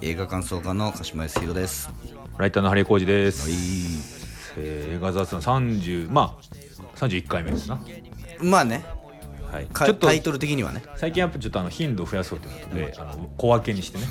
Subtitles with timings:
[0.00, 1.90] 映画感想家の鹿島康弘です。
[2.36, 3.54] ライターのハリー浩二です、い。
[4.56, 7.80] えー映画雑談30まあ31回目ですな、
[8.40, 8.84] まあね。
[9.50, 10.84] はい、かちょっとタイトル的にはね。
[10.96, 14.04] 最近やっぱちょっとあの頻度を増やそうということで、あの小分けにしてね。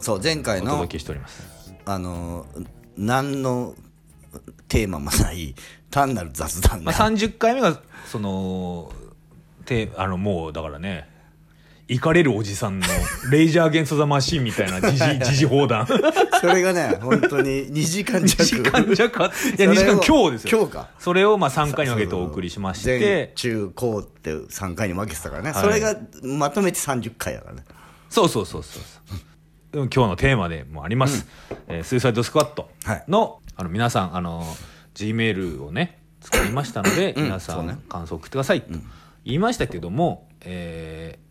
[0.00, 1.74] そう前回のお届けしております。
[1.84, 2.46] あの
[2.96, 3.74] 何の
[4.68, 5.54] テーマもない
[5.90, 8.90] 単なる雑談まあ、が、30回目がその
[9.66, 11.11] てあのもうだからね
[11.88, 12.86] イカれるおじさんの
[13.30, 15.86] レイジャー・アゲンスト・ザ・マシンみたいな時事時事砲弾
[16.40, 19.24] それがね本当に2時間2弱時間弱。
[19.24, 20.58] あいや2それを時間今日ですよ。
[20.58, 20.88] 今日か。
[20.98, 25.62] それをまあ3回に分けてお送りしまし前て中高って3回に分けてたからね、はい。
[25.62, 27.64] それがまとめて30回だからね。
[28.08, 28.82] そうそうそうそう
[29.74, 31.26] 今日のテーマでもあります、
[31.66, 33.04] えースーサイドスクワットはい。
[33.08, 34.44] の,、あの皆さんあの
[34.94, 37.24] G メールをね作りましたので、うん。
[37.24, 38.68] 皆さん感想を送ってくださいと
[39.24, 41.21] 言いましたけども、えー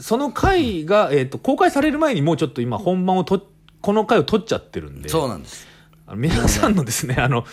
[0.00, 3.46] その回が、えー、と公開される前にもうちょっと今本番をと
[3.80, 5.08] この回を取っちゃってるんで。
[5.08, 5.66] そうなんです。
[6.14, 7.44] 皆さんのですねあの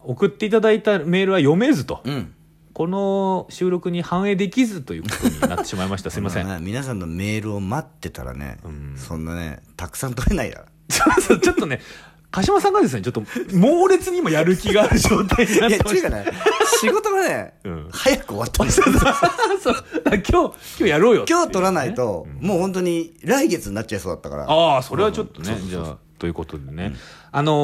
[0.00, 2.32] 送っていただいたメールは読めずと、うん。
[2.72, 6.10] この収録に反映できずということになってしまいました。
[6.12, 6.46] すいません。
[6.46, 6.58] ね。
[6.60, 8.98] 皆さんのメールを待ってたらね、ん。
[8.98, 11.80] そんなねたくさん取れないだろ そうそうちょっとね、
[12.30, 13.22] 鹿島さんがですね、ちょっと
[13.54, 16.24] 猛烈に今やる気がある状態になっいや、てましっていうかね、
[16.80, 18.86] 仕事がね、 うん早く終わったんですよ。
[18.92, 19.14] た。
[19.60, 19.84] そう。
[20.04, 24.44] 今日、今日やろうよね今日取らないと、もう本当に来月になっちゃいそうだったから。
[24.50, 26.94] ああ、それはちょっとね、じゃあ、ということでね。
[27.32, 27.54] あのー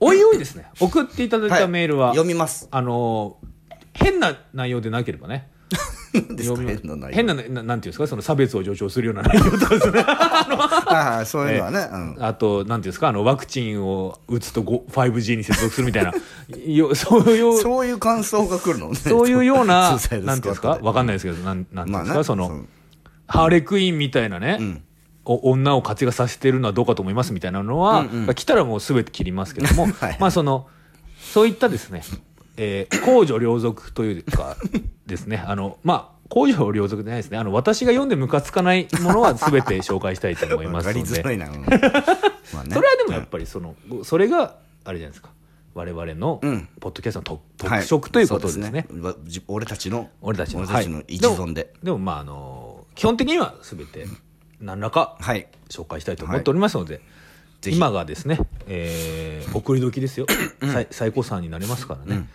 [0.00, 2.68] おいおいですね、送っていただいたメールは、読みます。
[2.70, 3.46] あのー
[3.94, 5.50] 変な内容でなければね。
[6.12, 6.60] 何ですか？
[6.62, 7.14] 変な内容。
[7.16, 10.00] 変なね、ななんていうんですか、その差別を助長するような内容とかですね。
[10.06, 11.88] ああ、そういうのはね。
[11.92, 12.16] うん。
[12.20, 16.12] あと、なんていうんですか、あの、ワクチンを打つと 5- 5G に接続するみたいな、
[16.66, 18.96] よそういう、そういう感想が来るのね。
[18.96, 20.78] そういうような、 なんていうんですか？
[20.82, 22.66] わかんないですけど、なんなんていうんですか、まあねその、そう
[23.26, 24.82] ハーレクイーンみたいなね、ん。
[25.24, 28.34] お女を活躍させてるのはどうかと思いますみたいなのは、うんうん。
[28.34, 30.16] 来たらもうすべて切りますけども、はい。
[30.20, 30.66] まあその、
[31.20, 32.02] そういったですね、
[32.56, 34.56] えー公序良俗というか
[35.06, 41.36] ですね、 あの、まあ、公序良俗じゃないですね、あの、私が読んでムカつかないものはすべて紹介したいと思いわますので、 それ
[42.88, 43.74] はでもやっぱりその、
[44.04, 45.30] それが、あれじゃないですか、
[45.74, 48.86] 我々のうん、ポッドキャストの特,、色ということですね。
[49.48, 50.64] 俺たちの、俺たちの。
[51.06, 51.72] 一存で。
[51.82, 54.06] でもまああの基本的には全て
[54.60, 55.48] 何らかはい。
[55.68, 57.00] 紹介したいと思っておりますので、
[57.70, 60.26] 今がですね、えー送り時ですよ、
[60.60, 62.28] 最最高算になりますからね、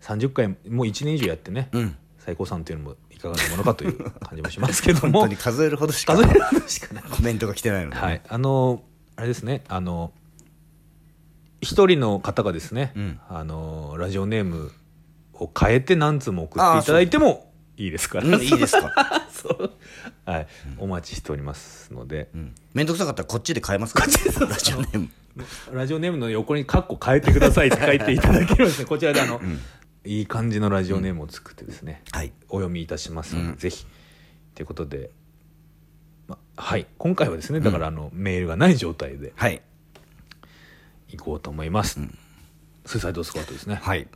[0.00, 1.96] 30回もう1年以上やってね、うん。
[2.18, 5.20] 最高算っていうのもいかがなものかという感じもしますけども。
[5.20, 7.04] 本当に数えるほどしか数えるほどしかない。
[7.04, 8.02] コメントが来てないのでね。
[8.02, 8.22] はい。
[8.28, 8.82] あの
[9.16, 10.12] あれですねあの
[11.60, 13.20] 一人の方がですね、ん。
[13.28, 14.72] あのラジオネーム
[15.34, 18.20] を変えて何通も送っていただいてもいいですか？
[18.20, 18.92] ら、うんいいですか？
[19.32, 19.72] そう。
[20.24, 20.46] はい、
[20.78, 24.04] お待ちしておりますので、うんめんどくさかったらこっちで変えますか？
[24.40, 24.46] ら。
[24.48, 25.08] ラジオネーム。
[25.72, 29.40] ラジオネームの横にカッコ変えてくださいって書いていただければですね、 こちらであの、
[30.04, 32.32] いい感じのラジオネームを作ってですね、はい。
[32.48, 33.86] お読みいたしますので、うんぜひ。
[34.54, 35.10] ということで、
[36.28, 39.60] ま、はい、今回はですね、だからあの、メールがない状態ではい。
[41.10, 41.98] いこうと思います。
[42.86, 43.74] スーサイドスクワットですね。
[43.82, 44.06] はい。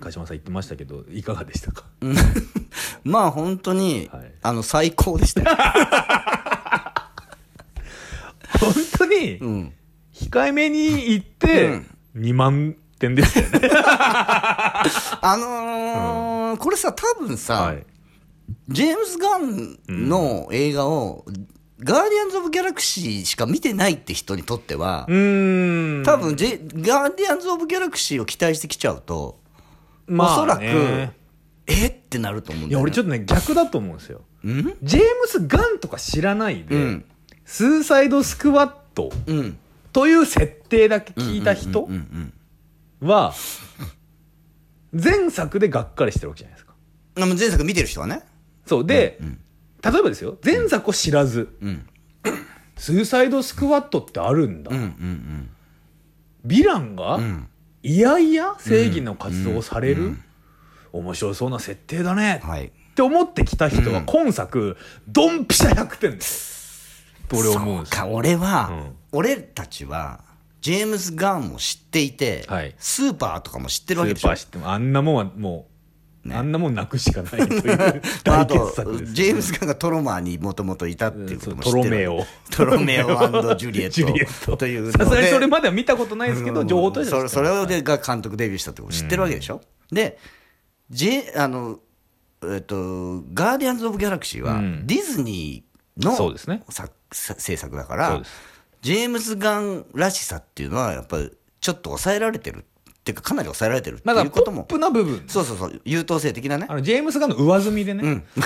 [0.00, 1.84] 鹿島さん言ってましたけど、いかがでしたか？
[3.04, 5.56] まあ本当に、はいあの、最高でしたよ。
[8.60, 9.72] 本当に、うん。
[10.14, 11.80] 控えめに言って、
[12.16, 13.68] 2万点ですよね。
[13.72, 17.84] あのーこれさ、多分さ、はい。
[18.68, 21.24] ジェームズ・ガンの映画を、
[21.80, 25.04] ガーディアンズ・オブ・ギャラクシーしか見てないって人にとっては。
[25.08, 29.40] 多分ジェ、ガーディアンズ・オブ・ギャラクシーを期待してきちゃうと、
[30.06, 31.12] まあおそらくね、
[31.66, 31.86] え？
[31.86, 32.82] ってなると思うんいや、だよ、ね。
[32.84, 34.22] 俺ちょっとね、逆だと思うんですよ。
[34.44, 34.76] うん？
[34.82, 37.04] ジェームス・ガンとか知らないで、うん
[37.44, 39.58] スーサイド・スクワッドうん。
[39.92, 42.32] という設定だけ聞いた人うん
[43.02, 43.34] うんは、
[44.92, 46.74] 前作でがっかりしてるわけじゃないですか。
[47.16, 48.22] 前作見てる人はね。
[48.66, 48.86] そう。
[48.86, 49.18] で、
[49.82, 51.86] 例えばですよ、前作を知らず、うん。
[52.76, 54.70] スーサイド・スクワットってあるんだ。
[54.70, 55.50] うんうん
[56.46, 57.48] ヴィランが、ん
[57.86, 60.16] いやいや正義の活動をされる、
[60.90, 62.48] 面白そうな設定だね、うん。
[62.48, 62.66] はい。
[62.68, 67.04] って思ってきた人は今作、ドンピシャ100点です。
[67.28, 67.90] と俺思うんで。
[67.90, 70.24] か、俺は、うん俺たちは、
[70.60, 74.28] ジェームズ・ガンを知っていて、はいスーパーとかも知ってるスわけでしょ？
[74.28, 75.73] ーパー知っても、あんなもんはもう、
[76.30, 77.76] あんなもんなくしかないという
[78.24, 82.26] まあ、大傑作です、ジェームズ・ガンがトロマーにもともといたっていうことも知ってるトロメオ。
[82.50, 83.06] トロメオ
[83.56, 84.56] ジュリエット。
[84.56, 86.68] というさすがにそれまでは見たことないですけど、うん。
[86.68, 89.60] 情報としてそれそれが監督デビューしたってこと知ってるわけでしょ、
[89.90, 90.18] で、
[90.90, 91.80] J、あの、
[92.42, 94.86] えっと、ガーディアンズ・オブ・ギャラクシーは、うん。
[94.86, 95.64] ディズニ
[95.98, 96.62] のそうですね。
[97.12, 98.22] 制作だから
[98.82, 101.30] ジェームズ・ガンらしさっていうのは、やっぱり
[101.60, 102.64] ちょっと抑えられてる
[103.04, 105.24] っていうか、かなり抑えられてるってまだポいうことも、ップな部分。
[105.26, 106.76] そうそうそう、優等生的なねあ。
[106.76, 108.02] の、ジェームスガンの上積みでね。
[108.02, 108.24] うん。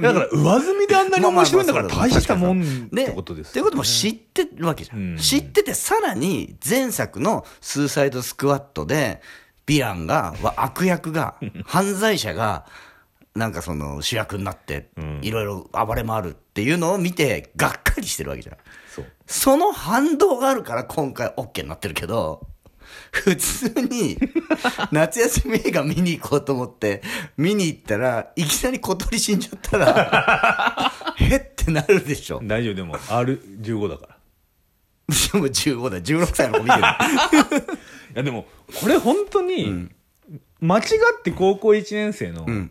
[0.00, 4.98] だから、上積みであんなに面白いんだから大したもんっでてことですっていうことも知ってるわけじゃん。
[4.98, 9.20] うん知ってて、さらに前作のスーサイドスクワットで、
[9.66, 11.34] ヴィランが、は悪役が、
[11.66, 12.64] 犯罪者が、
[13.34, 14.88] なんかその主役になって、
[15.20, 18.56] いろいろ暴れ回るっていうのを見て、がっかりしてるわけじゃん。
[18.94, 19.06] そう。
[19.26, 22.46] その反動があるから今回 OK になってるけど、
[23.10, 24.18] 普通に
[24.92, 27.02] 夏休み映画見に行こうと思って
[27.36, 32.40] 見に行ったら、いきなり小鳥死んじゃったら、 へってなるでしょ。
[32.42, 34.18] 大丈夫、でも R15 だから。
[35.32, 36.82] でも15だ、16歳の子見てる。
[36.82, 36.84] い
[38.14, 38.46] や、でも、
[38.80, 39.88] これ本当に、
[40.60, 40.82] 間違
[41.18, 42.70] って高校1年生の、ん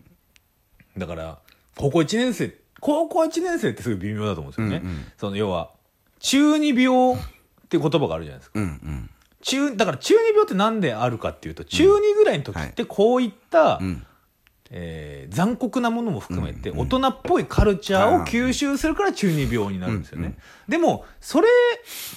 [0.97, 1.39] だから、
[1.75, 4.81] 高校1年生、高校1年生ってすごい微妙だと思うんですよね。
[5.17, 5.71] その、要は、
[6.19, 7.17] 中二病っ
[7.69, 8.59] て言葉があるじゃないですか。
[8.59, 9.09] うんうん。
[9.47, 14.05] 中、だから中二病ってなんであるかっていうと、中二ぐらいの時ってこういった、ん。
[14.69, 20.37] えー残酷なものも含めて、大人っぽいカルチャーを吸収するから中二病になるんですよね。
[20.67, 21.47] でも、それ、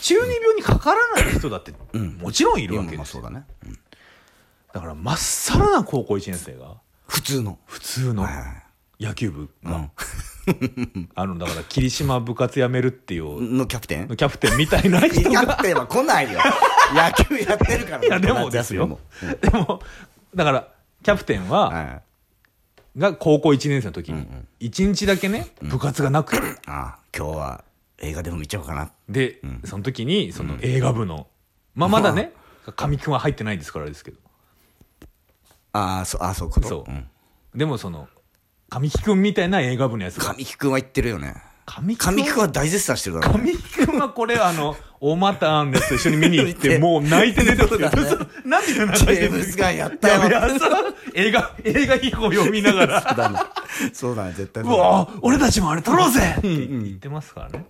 [0.00, 3.22] 中二病にかからない人だって、もちろんいるわけですよ。
[3.22, 3.30] だ
[4.72, 7.58] だから、まっさらな高校1年生が、普通の。
[7.66, 8.22] 普通の。
[8.24, 8.69] はいはい
[9.00, 9.90] 野球部が、うん
[11.14, 14.08] あの、だから、霧島部活やめるっていう、のキャプテン？
[14.08, 16.40] キャプテンみたいなキ人が、ャプテンは来ないよ。
[16.94, 18.04] 野球やってるから。
[18.04, 18.98] いや、でもですよ。
[19.40, 19.80] でも、
[20.34, 20.68] だから、
[21.02, 22.02] キャプテンは、はい。
[22.98, 24.26] が高校1年生の時に、
[24.60, 27.64] 1日だけね、部活がなくて、ああ、今日は
[27.98, 28.90] 映画でも見ちゃおうかな。
[29.08, 31.28] で、その時に、その映画部の、
[31.76, 32.32] まあまだね、
[32.76, 34.18] 神木くんは入ってないですからあれですけど、
[35.72, 36.68] ああ、そう、ああ、そういうこと？
[36.68, 36.92] そう。
[36.92, 37.08] ん
[37.54, 38.08] でもその、
[38.70, 41.34] 神木くんみたいな映画部のやつが、神木くんは言ってるよね。
[41.66, 43.52] 神木神木くんは大絶賛してるだろうね。
[43.52, 50.28] 神木くんはこれ、あの、大マターンですと一緒に見に行って、 もう泣いて出てきて、そうそう涙流ジしてェームズガンやったよ。
[50.28, 53.00] いやそう映画、映画秘宝読みながら。
[53.92, 57.66] そうだね、絶対うそうだねわ俺たちもあれ撮ろうぜって言ってますからね。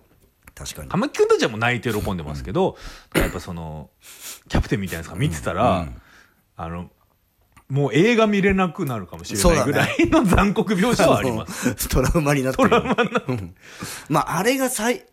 [0.53, 0.89] 確かに。
[0.89, 2.77] 神木くんたちはもう泣いて喜んでますけど、
[3.15, 3.89] やっぱその、
[4.49, 5.87] キャプテンみたいなやつが見てたら、
[6.57, 6.91] あの、
[7.71, 11.73] もう映画見れなくなるかもしれないぐらいの残酷描写はあります。
[11.75, 11.87] す。
[11.89, 12.69] トラウマになってる。
[12.69, 13.53] トラウマになって
[14.09, 15.05] まあ、あれが最、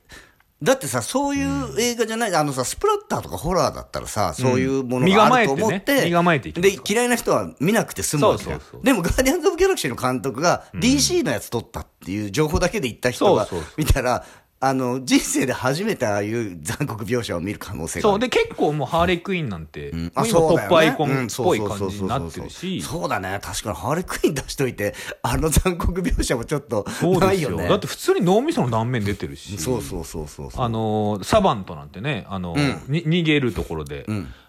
[0.60, 13.74] だってさ、そういう映画じゃない、あのさ、スプラッターとかホラーだったらさ、そういうものがあると思って、身構えてで、嫌いな人は見なくて済むわけそうそうでも、ガーディアンズ・オブ・ギャラクシーの監督が DC のやつ撮ったっていう情報だけで言った人がそうそうそう。
[13.76, 14.24] 見たら、
[14.60, 18.08] あの、人生で初めてああいう残酷描写を見る可能性が。
[18.08, 18.18] そう。
[18.18, 23.38] で、結構もうハーレークイーンなんて、うんもう今そうだよねトップアイコンっうんぽい感じになってるし、そうだね。
[23.40, 27.26] 確かに、ハーレークイーン出しといて、あの残酷描写もちょっとそうですよ。
[27.28, 27.68] ないよね。
[27.68, 30.64] だって普通に脳みその断面出てるし、そうそうそうそうそう。
[30.64, 34.06] あのーサバントなんてね、あのーに逃げるところで、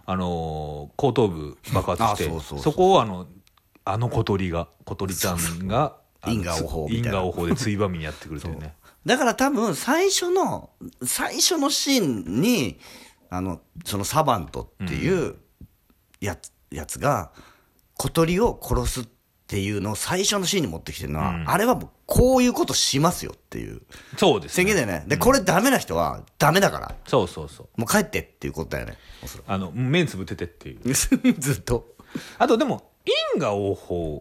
[0.07, 3.27] あのー後頭部爆発して、あそうそうそうそこをあの、
[3.85, 5.97] あの小鳥が、小鳥ちゃんが、
[6.27, 8.73] 因果応報因果応報でついばみにやってくるというね。
[9.05, 10.71] だから多分、最初の、
[11.03, 12.79] 最初のシーンに、
[13.29, 15.35] あの、そのサバントっていう
[16.19, 17.31] やつ、やつが、
[17.97, 19.07] 小鳥を殺すっ
[19.47, 23.81] ていうのを最初のシーンに持ってきてるのは、あれはもうこういうことしますよっていう
[24.17, 24.55] そうですね。
[24.55, 25.05] 宣言だよね。
[25.07, 27.67] で、これダメな人はダメだから、そうそうそう。
[27.81, 28.97] もう帰ってっていうことだよね。
[29.47, 30.79] あの、目つぶっててっていう。
[30.79, 30.93] く
[31.39, 31.95] ずっと。
[32.37, 32.91] あとでも、
[33.35, 34.19] 因果応報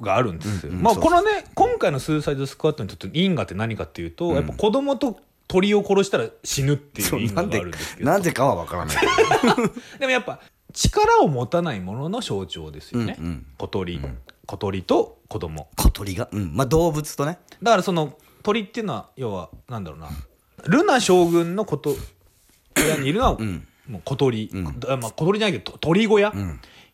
[0.00, 0.72] があるんですよ。
[0.72, 8.10] まあ、このね、今回のスーサイドスクワットにとって因果って何かっていうと、やっぱ子供と鳥を殺したら死ぬっていう因果があなんでるんですけ、ど。
[8.10, 8.96] なんでかはわからない。
[9.98, 10.40] でもやっぱ、
[10.72, 13.18] 力を持たないものの象徴ですよね。
[13.56, 14.00] 小鳥、
[14.46, 15.68] 小鳥と子供。
[15.76, 16.28] 小鳥が？
[16.30, 16.52] うん。
[16.54, 17.38] まあ動物とね。
[17.62, 20.08] だからその鳥っていうのは、要は、なんだろうな、
[20.66, 21.96] ルナ将軍のこと、
[22.74, 23.38] 部屋にいるのは、
[23.88, 24.50] もう小鳥、
[24.88, 26.32] あまあ、小鳥じゃないけど、と鳥小屋、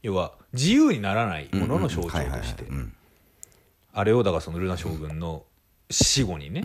[0.02, 2.94] 要は、自由にならないものの象徴としてうん、
[3.92, 5.44] あれをだからそのルナ将軍の
[5.90, 6.62] 死後にね、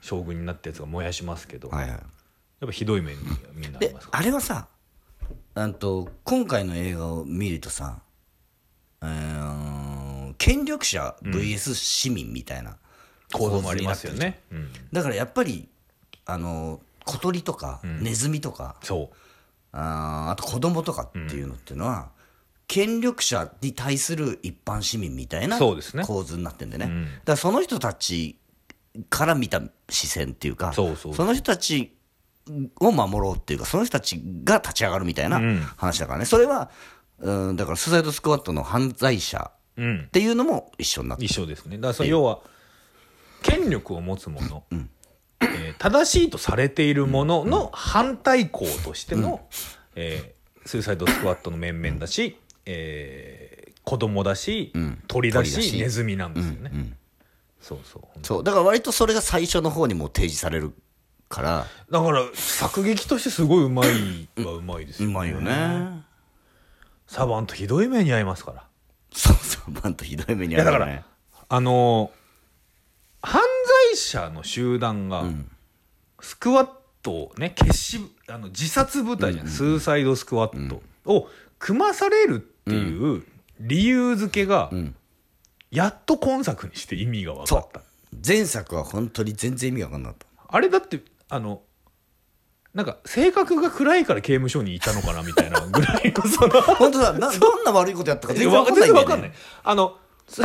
[0.00, 1.90] 将軍になったやつが燃やしますけど、はいはい。
[1.90, 2.00] やっ
[2.66, 3.18] ぱひどい目に
[3.54, 4.18] みんなありでます、から。
[4.20, 4.68] あれはさ、
[5.54, 8.00] あんと、今回の映画を見るとさ、
[9.02, 9.64] えー
[10.36, 12.76] 権力者 VS 市民みたいな
[13.32, 14.40] 構造もありますよね。
[14.50, 15.68] うん、だからやっぱり、
[16.26, 19.16] あの、小鳥とか、ネズミとか、そう。
[19.72, 22.10] あーあと子供とかっていうのっていうのは、
[22.66, 25.74] 権力者に対する一般市民みたいな構
[26.22, 26.86] 図になってんでね。
[26.86, 27.04] ん。
[27.04, 28.38] だからその人たち
[29.10, 30.94] から見た視線っていうか、そ
[31.24, 31.94] の人たち
[32.80, 35.60] を守ろうっていうか、その人たちが立ち上がるみたいなうん。
[35.76, 36.24] 話だからね。
[36.24, 36.70] それは、
[37.18, 40.04] うん、だからスーサイドスクワットの犯罪者うん。
[40.06, 40.10] っ。
[40.10, 41.26] ていうのも一緒になってる。
[41.26, 41.76] 一緒ですね。
[41.76, 42.40] だからその要は、
[43.42, 44.64] 権力を持つ者
[45.40, 49.46] えー正しいとされているものの反対校としての、
[49.96, 50.34] えー
[50.66, 55.02] スーサイドスクワットの面々だし、えー子供だし、ん。
[55.06, 55.78] 鳥だし鳥だし。
[55.78, 56.96] ネズミなんですよね、うん
[57.60, 58.44] そうそうそう。
[58.44, 60.72] だから割とそれが最初の方にもう提示される
[61.28, 65.12] からだから作劇としてすごいうまいはうまいですよね。
[65.12, 66.02] うまいよね。
[67.06, 68.64] サバンとひどい目に遭いますから。
[69.12, 71.04] そうそうバンとひどい目にいやだから、
[71.48, 73.40] あのー犯
[73.90, 75.50] 罪者の集団が、ん。
[76.20, 76.68] スクワッ
[77.02, 81.28] トをね決死あの自殺部隊じゃん、スーサイドスクワットを
[81.58, 83.24] 組まされるっていう
[83.60, 84.94] 理由付けが、ん
[85.70, 87.80] やっと今作にして意味が分かそった。
[87.80, 87.82] う。
[88.24, 90.26] 前作は本当に全然意味わかんなかった。
[90.48, 91.62] あれだってあの
[92.74, 97.12] なんか性格が暗いから刑務所にいたのかなみたいな ぐらいのその本当だ。
[97.12, 99.32] などんな悪いことやったか全然わかんない全然わかんない。
[99.64, 100.42] あの、す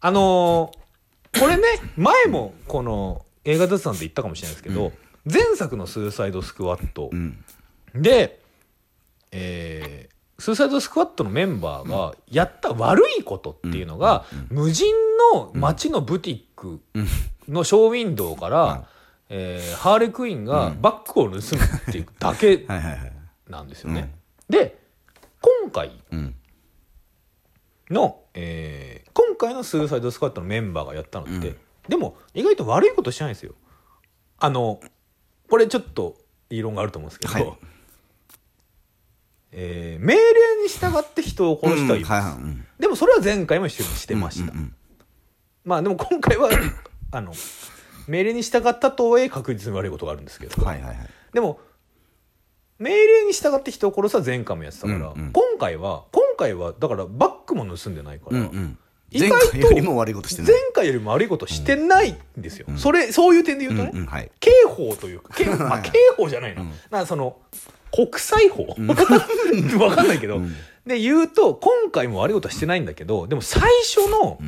[0.00, 0.78] あのー
[1.40, 1.62] これね、
[1.96, 4.92] 前もこの映画雑談で言ったかもしれないですけど、
[5.30, 7.44] 前作のスーサイドスクワットうん。
[7.94, 8.40] で、
[9.30, 14.94] えースーサイドスクワットのメンバーがやった悪いことっていうのが、無人
[15.34, 16.80] の街のブティック
[17.48, 18.86] のショーウィンドウから、
[19.30, 21.40] えーハーレクイーンがバッグを盗むっ
[21.92, 22.64] ていうだけ
[23.48, 24.14] なんですよね。
[24.48, 24.78] で
[25.40, 26.34] 今回うん。
[27.90, 31.56] の、えー今回のスーサイドスクワットのメンバーがやったのって、
[31.88, 33.54] でも意外と悪いことしてないんですよ。
[34.38, 34.80] あの
[35.50, 36.16] これちょっと
[36.50, 37.58] 異論があると思うんですけど、はい
[39.60, 40.20] えー命令
[40.62, 42.64] に従って人を殺してはいうんます、はいはいうん。
[42.78, 44.74] でもそれは前回もしてしてました、うんうん。
[45.64, 46.50] まあでも今回は
[47.10, 47.32] あの
[48.06, 51.08] 命令に従ったとはいえ確実に悪いことがあるんですけど、はいはいはい。
[51.32, 51.60] でも
[52.78, 55.32] 命令に従って人を殺すは前回もやってたから、うんうん。
[55.32, 58.78] 今回は今回はだからバッグも盗んでないから、うんうん
[59.12, 60.52] 前回よりも悪いことしてない。
[60.52, 64.30] 前回よりも悪いことしてないんですよ、それそういう点で言うとね、うんうんはい。
[64.40, 67.38] 刑法というか刑,、まあ、 刑法じゃないの、なその
[67.92, 68.66] 国際法、
[69.82, 70.40] わかんないけど、
[70.86, 74.38] で言うと今回も悪いことはしてないんだけどでも最初の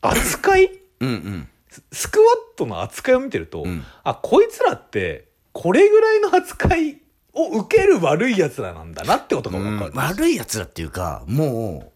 [0.00, 0.70] 扱い、
[1.00, 1.48] うんうん。
[1.92, 3.84] スクワットの扱いを見てると、ん。
[4.02, 7.02] あこいつらってこれぐらいの扱い
[7.34, 11.95] を受ける悪いやつらなんだなってことが分かる、悪いやつらっていうかもう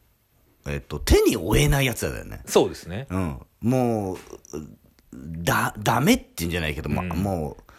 [0.66, 2.42] えっと手に負えないやつらだよね。
[2.46, 3.06] そうですね。
[3.10, 3.40] うん。
[3.60, 4.18] もう
[5.12, 7.08] だダメって言うんじゃないけど、まうん。
[7.10, 7.72] もう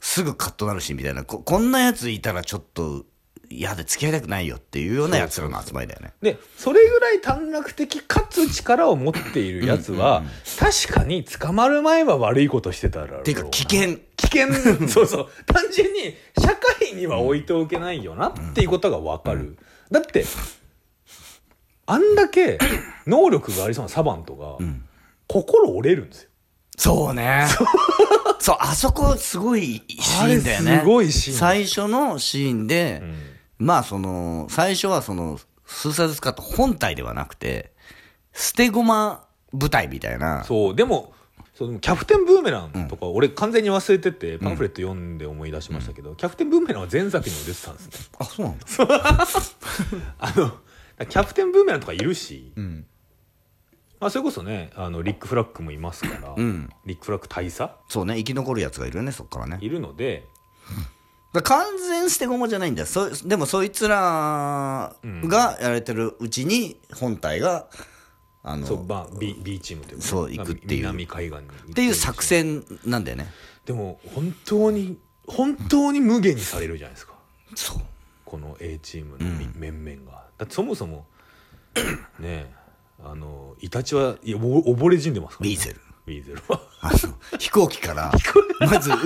[0.00, 1.24] すぐカッとなるしみたいな。
[1.24, 3.06] ここんなやついたらちょっと
[3.52, 6.12] 嫌で付き合いたくないよっていうようなやつらの集まりだよね。
[6.22, 10.22] でそれぐらい短絡的かつ力を持っているやつは、
[10.58, 13.98] 確かに捕まる前は悪いことしてたらっていうか危険。
[14.16, 14.52] 危険。
[14.88, 15.28] そうそう。
[15.46, 19.58] 単純に社会には置いておけないよなっていうことが分かる、
[19.90, 20.24] だって
[21.86, 22.58] あんだけ
[23.06, 24.58] 能力がありそうなサバントが、
[25.28, 26.28] 心折れるんですよ。
[26.76, 27.46] そうね。
[28.40, 30.80] そうあそこすごいシーンだよね。
[30.80, 31.36] すごいシーン。
[31.36, 33.02] 最初のシーンで、
[33.58, 37.72] まあその最初はそのスーサイドスカット本体ではなくて
[38.32, 40.44] 捨て駒部隊みたいな。
[40.44, 41.12] そうでも
[41.54, 48.66] そのキャプテンブーメランとか、俺完全に忘れててパンフレット読んで思い出しましたけど、キャプテンブーメランは前作にも出てたんですねあそうなんだ。
[50.18, 50.52] あの
[51.06, 52.86] キャプテンブーメランとかいるし、ん。
[54.00, 56.70] まあ、それこそねあのリック・フラッグもいますから、ん。
[56.86, 57.70] リック・フラッグ大佐？
[57.88, 59.58] そうね生き残るやつがいるよねそっからね。
[59.60, 60.24] いるので。
[61.44, 62.86] 完全捨て駒じゃないんだよ。
[62.86, 67.68] そでもそいつらがやられてるうちに本体が
[68.42, 70.80] あのそう、まあ、B, B チームというかね、そう行くっていう。
[70.80, 71.94] 南海岸にっていう。
[71.94, 73.28] 作戦なんだよね。
[73.64, 77.14] でも本当に本当に無限にされるじゃないですか。
[77.54, 77.80] そう。
[78.26, 81.06] この A チームのみ、面々がだってそもそも
[82.18, 82.50] ねえ
[83.04, 85.80] あのイタチはいやお溺れ死んでますから、ウィーゼル。
[86.06, 86.60] ウィーゼルは。
[86.80, 88.12] あの飛行機から
[88.60, 88.96] まずう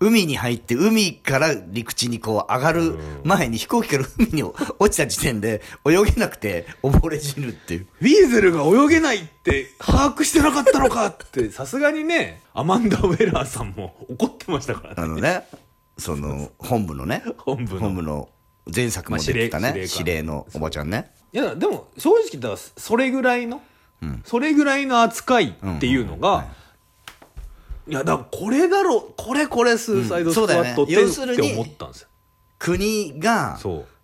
[0.00, 7.86] 海に入って海から陸地にこう上がる前に飛行機から海に落ちた時点で泳げなくて溺れ死ぬっていう。
[8.00, 14.94] ウィーゼルが泳げないって把握してなかったのかってさすがにねアマンダ・ウェラーさんも怒ってましたからね。
[14.96, 15.46] あのね
[15.98, 17.22] その本部のね。
[17.36, 17.80] 本部の。
[17.80, 18.28] 本部の
[18.74, 19.72] 前作も出てたね。
[19.76, 21.10] まあ司令のおばちゃんね。
[21.32, 23.62] いやでも正直言ったらそれぐらいの、
[24.24, 26.46] それぐらいの扱いっていうのが、
[27.88, 32.08] いやだからこれだろこれこれスーサイドスクワットって,、うんねって思ったんですよ。
[32.58, 33.58] 国が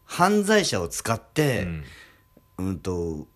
[0.04, 1.84] 犯罪者を使ってん。
[2.58, 3.28] うんと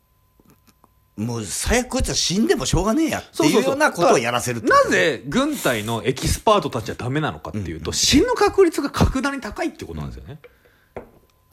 [1.17, 10.41] もう最悪こいつは死んでもしょうがねえやっていうようなことをやらせるなぜ軍隊のエキスパートたちはダメなのかっていうと、死ぬ確率が格段に高いってことなんですよね、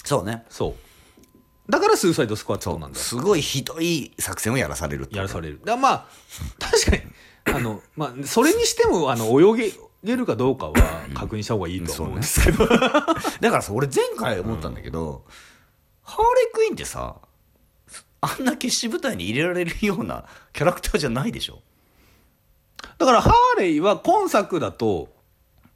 [0.04, 0.46] そうね。
[0.50, 1.72] そう。
[1.72, 2.98] だからスーサイドスクワットなんだ。
[2.98, 5.62] よすごいひどい作戦をやらされるやらされる。
[5.64, 6.06] だまあ
[6.60, 7.04] 確かに
[7.46, 10.74] あの、まあ、それにしても、あの、泳げるかどうかは
[11.14, 12.66] 確認した方がいいとは思うんですけど。
[12.68, 15.26] だからさ俺前回思ったんだけど、
[16.04, 17.18] ハーレークイーンってさ
[18.22, 21.62] あんな決死部隊に入れられるようなキャラクターじゃないでしょ。
[22.98, 25.10] だから、ハーレイは今作だと、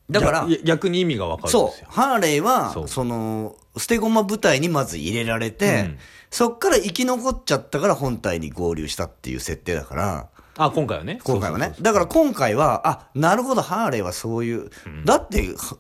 [0.10, 1.86] だから逆逆に意味がわかるんそう。
[1.88, 5.98] ハーレーはその捨て駒部隊にまず入れられて、うん。
[6.30, 10.30] そっから生き残っちゃったから本体に合流したっていう設定だから。
[10.58, 11.20] あ、今回はね。
[11.24, 11.74] 今回はね。
[11.82, 14.70] だから今回はあなるほどハーレーはそういう、
[15.06, 15.78] だっては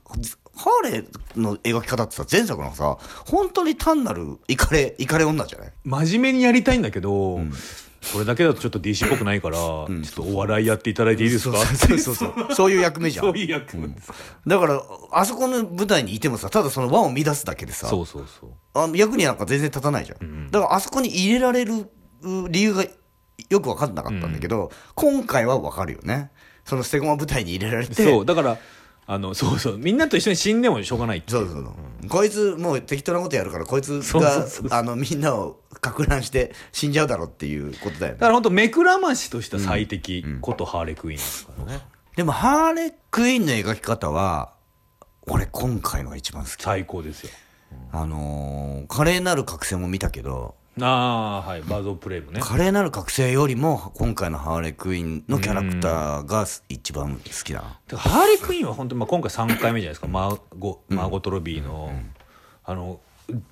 [0.55, 5.71] ハーレーの描き方ってさ前作のさ本当に単なるイカレイカレ女じゃない？
[5.83, 7.39] 真面目にやりたいんだけど、
[8.11, 11.57] これだけだとちょっと DC っぽくないから、ちょっとお笑いやっていただいていいですか？
[11.57, 12.53] そうそうそう。
[12.53, 13.25] そういう役目じゃん。
[13.25, 13.87] そういう役目。
[13.87, 14.81] ですかだから
[15.11, 18.51] あそこの舞台にいてもさただその輪を乱すだけでさそうそうそう。
[18.73, 21.73] あ役になんか全然立たないじゃん、だからあそこに入れられる
[22.21, 22.83] う理由が
[23.49, 26.31] よく分かんなかったんだけど、今回は分かるよね。
[26.65, 27.93] その捨て駒舞台に入れられて。
[28.03, 28.57] そう、だから、
[29.05, 31.69] あの、そうそう、みんなと一緒に死んでもしょうがないっていそうそうそ
[32.05, 34.67] う、こいつもう適当なことやるからこいつそうがそうそう。
[34.71, 38.19] あのみんなをか乱して死んじゃうだろうっていうことだよね。
[38.19, 41.81] だから本当目くらましとした最適ことハーレクイーンですからね。
[42.15, 44.53] でもハーレークイーンの描き方は
[45.27, 46.61] 俺今回のが一番好き。
[46.63, 47.29] 最高ですよ。
[47.91, 51.61] あのー華麗なる覚醒も見たけどああ、はい。
[51.61, 52.41] バードプレイもね。
[52.41, 57.61] 華麗なる覚醒よりも今回のハーレークイーンのキャラクターが一番好きだ
[57.95, 60.07] ハーレクイーンは本当にまあ今回3回目じゃないですか。
[60.07, 61.91] マーゴ、マーゴトロビーの、
[62.65, 62.99] あの、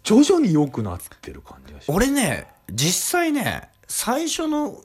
[0.04, 1.96] 徐々に良くなってる感じがします。
[1.96, 4.82] 俺ね実際ね最初の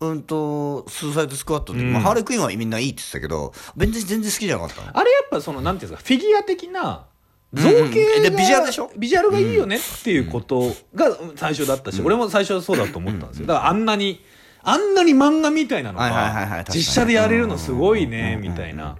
[0.00, 7.06] うんとスーサイドスクワットで、まあ、ハーレークイーンはみんないいって言ってたけど全然全然好きじゃなかったのあれやっぱその、なんていうんですか、フィギュア的な、
[7.52, 8.90] 造形が、でビジュアルでしょ？
[8.96, 13.46] ビジュアルがいいよねっていうことが最初だったし、俺も最初はそうだと思ったんですよ。
[13.46, 14.24] だからあんなに、
[14.62, 18.98] あんなに漫画みたいなのが実写でやれるのすごいね、みたいな。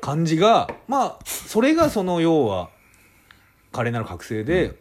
[0.00, 2.68] 感じが、まあ、それがその要は、
[3.72, 4.74] 華麗なる覚醒で、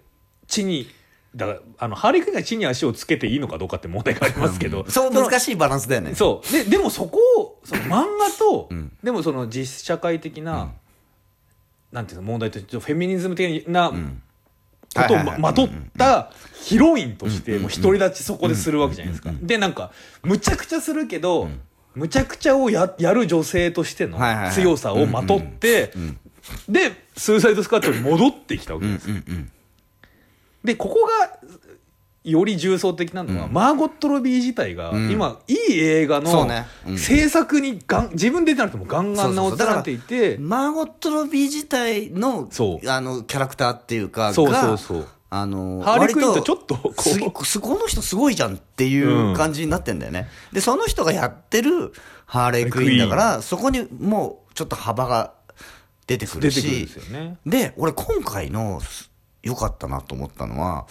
[0.47, 0.89] 地に、
[1.34, 6.13] だから、あの、ハーレークイーンが地に足をつけていいのかどうかって問題がありますけど、そうの難しいバランスだよね。
[6.13, 6.52] そう。
[6.52, 8.69] で、でもそこを、その漫画と、
[9.02, 10.74] でもその実社会的な、
[11.93, 13.95] なんていうの、問題として、フェミニズム的なこ
[15.08, 16.32] とをままとった
[16.63, 19.32] ヒロインとして、もう独り立ちそこでするわけじゃないですか。
[19.41, 19.91] で、なんか、
[20.23, 21.49] むちゃくちゃするけど、
[21.93, 24.17] むちゃくちゃをややる女性としての
[24.51, 25.93] 強さをまとって、
[26.67, 29.15] で、スーサイドスカットに戻ってきたわけですよ。
[30.63, 31.38] で、ここが、
[32.23, 36.47] より重層的なのは、マーゴット・ロビー自体が、今、いい映画の
[36.97, 42.49] 制作にがん、自分で出なくてもガンガン名を連ねていて、マーゴット・ロビー自体の
[42.88, 45.07] あのキャラクターっていうかそうがそうそう。
[45.29, 46.91] あのハーレークイーンと割ちょっとこ
[47.57, 51.91] うこの人すごいじゃんっていう感じになってんだよね、でその人がやってる
[52.27, 55.33] ハーレークイーンだからそこにもうちょっと幅が
[56.05, 57.38] 出てくる出てくるんしですよね。
[57.47, 59.09] で俺今回のす
[59.41, 60.86] 良かったなと思ったのは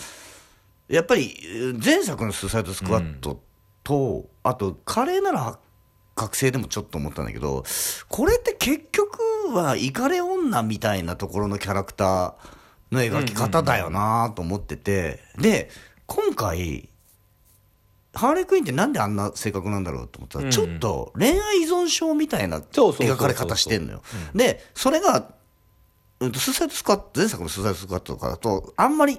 [0.88, 3.42] やっぱりえー前作の「スーサイドスクワット
[3.82, 5.58] と」あと華麗なら
[6.14, 7.64] 覚醒でもちょっと思ったんだけど
[8.08, 9.18] これって結局
[9.54, 12.34] はイカレ女みたいなところのキャラクター
[12.90, 15.70] の描き方だよなと思っててで
[16.06, 16.88] 今回
[18.14, 20.50] ハーレークイーンってなんであんな性格なんだろうと思ったら、うん。
[20.50, 24.02] ちょっと恋愛依存症みたいな描かれ方してんのよ。
[24.34, 25.32] でそれが
[26.20, 29.18] うんとスーサイドスクワット前作のスーサイドスクワットとかだとあんまり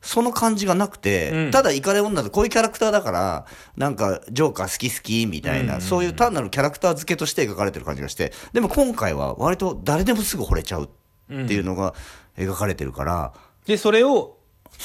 [0.00, 1.50] その感じがなくて、うん。
[1.50, 10.88] ただイカレ女でこういうキャラクターだからなんかジョーカー好き好きみたいな、そういう単なるキャラクター付けとして描かれてる感じがしてでも今回は割と誰でもすぐ惚れちゃうっ
[11.46, 11.94] ていうのが
[12.36, 13.32] 描かれてるから、
[13.66, 14.38] で、それを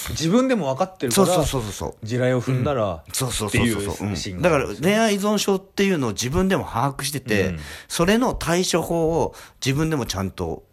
[0.10, 2.06] 自分でも分かってるから、そうそうそうそうそう。
[2.06, 3.82] 地雷を踏んだら、そうそうそうそう。
[3.96, 7.60] そう、うんシーンだから恋愛依存症っていうのを自分でも把握してて、うん。
[7.88, 10.64] それの対処法を自分でもちゃんと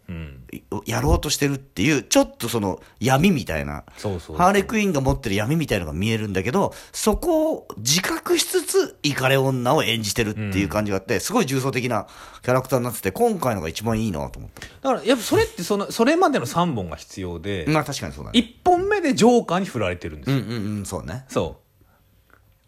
[0.85, 12.07] やろうとしてるっていうちょっとその闇みたいなそうそうハーレークイーンが持ってる闇みたいのが見えるんだけどそこを自覚しつつイカレ女を演じてるっていう感じがあって、すごい重層的な
[12.41, 20.37] キャラクターになってて今回のが一番いいなと思っただから、やっぱそれってその、それまでの3本が必要で、まあ確かにそうだね1本目でジョーカーに振られてるんですよ。
[20.37, 21.57] うんうんうんそうねそ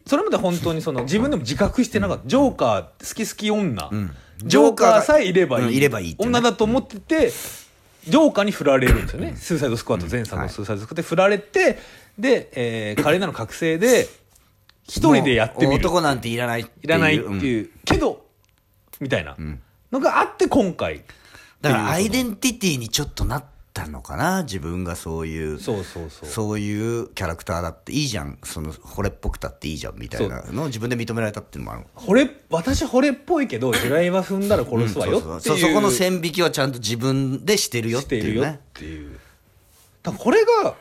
[0.05, 0.09] う。
[0.09, 2.27] それまで本当にその自分でも自覚してなかった。
[2.27, 3.89] ジョーカー好き好き女。
[4.45, 5.65] んジョーカーさえいればいい。
[5.65, 9.35] うんいればいい女だと思ってて、ジョーカーに振られるんですよね。
[9.35, 11.79] スーサイドスクワット前作のスーサイドスクワットで振られて、
[12.17, 14.07] で、えー、華麗なる覚醒で、
[14.83, 15.79] 一人でやってみる。
[15.79, 17.69] 男なんていらないいらないってうんいう。
[17.85, 18.25] けど、
[18.99, 19.35] みたいな
[19.91, 21.03] のがあって今回。
[21.61, 24.43] だからアイデンンティティにちょっとなったのかな？
[24.43, 26.29] 自分がそういうそうそうそう。
[26.29, 28.37] そういうキャラクターだっていいじゃん。
[28.43, 31.87] その惚れっぽくたっていいじゃんみたいなのを自分で認められたっていうのもある。
[31.95, 39.19] 惚れ私惚れっぽいけど地雷は踏んだら殺すわよっていう、そうそうそこの線引きはちゃんと自分でしてるよっしててるよっいうねていう。
[40.03, 40.75] だこれが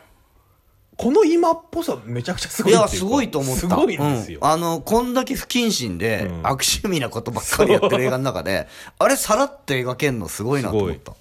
[0.99, 3.61] この今っぽさめちゃくちゃすごいいやすごいと思った。
[3.61, 4.49] すごいんですよ、うん。
[4.49, 6.37] あのこんだけ不謹慎で、うん。
[6.47, 11.15] 悪趣味なことばっかりやってる映画の中であれさらって描けんのすごいなと思った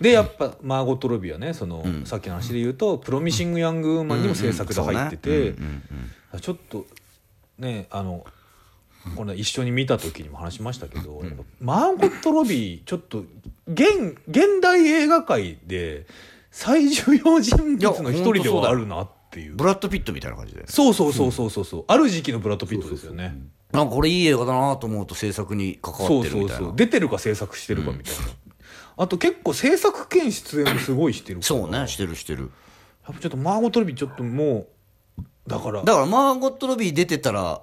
[0.00, 5.54] でやっぱマーゴット・ロビーはねその、さっきの話で言うと「プロミシング・ヤング・ウーマン」にも制作で入ってて、
[6.40, 6.86] ちょっと
[7.58, 8.24] ねあの
[9.16, 11.22] これ一緒に見た時にも話しましたけど、
[11.60, 13.24] マーゴット・ロビーちょっと
[13.68, 16.06] 現現代映画界で
[16.50, 19.54] 最重要人物の一人ではあるなっていう。
[19.54, 21.84] ブラッド・ピットみたいな感じでそうそうそうそうそうそう。
[21.86, 23.36] ある時期のブラッド・ピットですよね。
[23.70, 26.58] なんかこれいい映画だなと思うと制作に関わそうってるみたいな。
[26.58, 26.76] そうそう。
[26.76, 28.20] 出てるか制作してるかみたいな、
[28.96, 32.50] あと結構制作兼出演もすごいしてるそうねしてるしてる。
[33.06, 34.66] やっぱちょっとマーゴット・ロビーちょっとも
[35.18, 35.82] うだから。
[35.82, 37.62] だからマーゴット・ロビー出てたら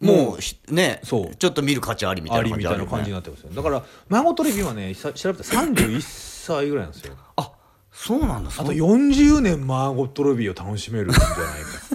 [0.00, 1.36] もうひねそう。
[1.36, 3.50] ちょっと見る価値ありみたいなありみたいな感じになってますよ。
[3.52, 7.14] だからマーゴット・ロビーはねさ調べたら31歳ぐらいなんですよ。
[7.36, 7.52] あ
[7.92, 8.50] そうなんだ。
[8.50, 11.42] あとそう40年マーゴット・ロビーを楽しめるんじゃないか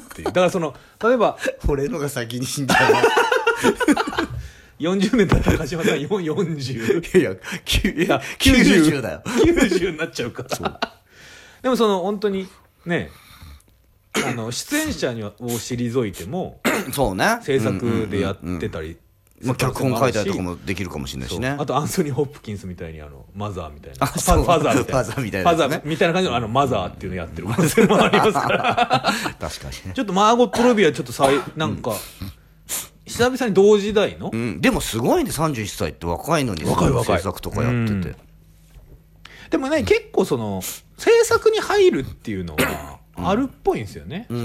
[0.02, 0.26] っていう。
[0.26, 2.94] だからその例えば 俺のが先に死んじゃう
[4.84, 9.22] 40年経ったら鹿島さんよ40いやいやいや90だよ。
[9.26, 10.80] 90になっちゃうから。
[11.62, 12.48] でもその本当に
[12.86, 13.10] ね
[14.28, 16.60] あの出演者にはを退いても
[16.92, 17.40] そうね。
[17.42, 18.98] 制作でやってたり
[19.44, 21.50] まあ、脚本書いたりとかもできるかもしれないしね。
[21.60, 24.84] あとアンソニー・ホップキンスみたいにあのマザーみたいなファザーみたいな。
[24.84, 25.58] ファザーみたいなね。
[25.58, 29.14] ファザーみたいな感じのあのマザーっていうのやってる可能性もありますから。
[29.40, 29.94] 確かにね。
[29.94, 31.92] ちょっとマーゴット・ロビーはちょっとさいなんか
[33.06, 34.32] 久々に同時代の？
[34.34, 37.18] うん、でもすごいね31歳って若いのに若い若い。
[37.18, 38.16] 制作とかやってて、うん。
[39.50, 40.62] でもね結構その
[40.98, 44.42] 制作に入るっていうのはあるっぽいんですよね、その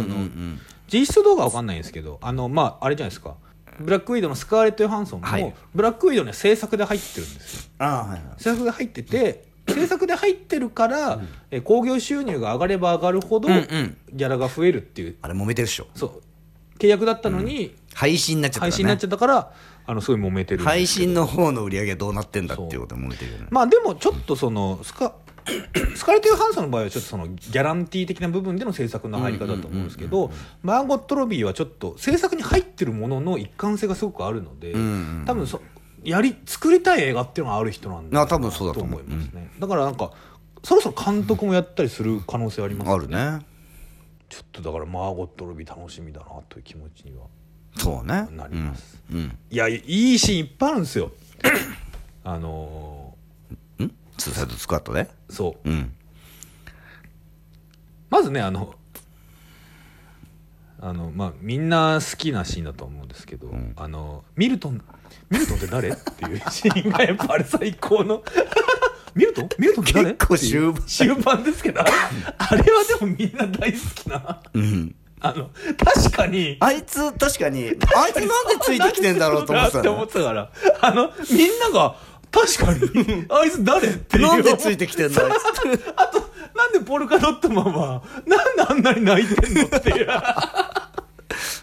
[0.93, 2.19] 実質動画は分かんないんですけど。
[2.21, 3.37] あのまああれじゃないですか。
[3.81, 5.55] ブラックウィドウのスカーレット・ヨハンソンも、はい。
[5.73, 7.71] ブラックウィドウの制作で入ってるんですよ。
[7.79, 8.21] ああはいはい。
[8.39, 13.97] 制作で入ってて制作で入ってるから、え興行収入が上がれば上がるほど、うんうん。
[14.13, 15.17] ギャラが増えるっていう。
[15.23, 15.87] あれ揉めてるっしょ。
[15.95, 16.23] そう
[16.79, 19.53] 契約だったのに、配信になっちゃったね、配信になっちゃったから
[19.87, 23.47] あのすごい揉めてる配信の方の売り上げどうなってんだっていうことで揉めてるよね。
[23.51, 25.15] まあでもちょっとそのスカ
[25.95, 30.31] スカーレット・ヨハンソンの場合はちょっとそのギャランティー的な部分での制作の入り方だと思うんですけど
[30.63, 35.61] マーゴット・ロビーはちょっと制作に入ってるものの一貫性がすごくあるので、んうん多分そ
[36.05, 40.13] やり作りたい映画っていうのがある人なんだあ多分そうだとと思いますね、だからなんか
[40.63, 43.41] そろそろ監督もやったりする可能性ありますあるね
[44.29, 47.25] ちょっとだからマーゴット・ロビー楽しみだなという気持ちには
[47.77, 48.27] そうね。
[48.33, 49.39] なります、うん、うん。
[49.51, 51.13] いやいいシーンいっぱいあるんですよ。
[52.25, 53.15] あの
[53.79, 53.89] ん？
[54.17, 55.05] ツーサイドスクワットで？
[55.05, 55.69] ーそう。
[55.69, 55.93] うん。
[58.11, 58.75] まずねあの
[60.81, 64.83] あのまあみんな好きなシーンだと思うんですけど、あのミルトン
[65.31, 65.89] ミルトンって誰？
[65.91, 68.23] っていうシーンがやっぱあれ最高の
[69.19, 69.43] ミルト？
[69.43, 70.11] ンミルトンって誰？
[70.13, 70.75] 結構終盤。
[70.87, 71.91] 終盤ですけどあれ？
[71.93, 72.65] は
[73.01, 74.41] でもみんな大好きな。
[74.55, 74.95] うん。
[75.21, 76.57] あの確かに。
[76.61, 78.29] あいつ確かにあいつなんで
[78.61, 80.51] ついてきてんだろうと思ってたたから。
[80.81, 81.97] あのみんなが
[82.31, 84.23] 確かにあいつ誰っていう。
[84.29, 86.21] なんでついてきてんだあいつあと
[86.55, 90.07] なんでポルカドットマンはなんであんなに泣いてんのっていう。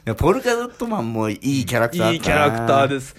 [0.06, 3.16] いやポルカドットマンもいいキャラクターいいキャラクターです